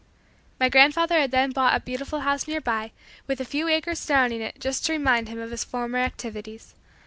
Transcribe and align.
My 0.59 0.67
grandfather 0.67 1.19
had 1.19 1.29
then 1.29 1.51
bought 1.51 1.75
a 1.75 1.79
beautiful 1.79 2.21
house 2.21 2.47
nearby, 2.47 2.91
with 3.27 3.39
a 3.39 3.45
few 3.45 3.67
acres 3.67 3.99
surrounding 3.99 4.41
it 4.41 4.59
just 4.59 4.83
to 4.87 4.93
remind 4.93 5.29
him 5.29 5.37
of 5.37 5.51
his 5.51 5.63
former 5.63 5.99
activities. 5.99 6.73